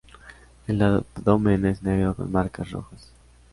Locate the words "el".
0.65-0.81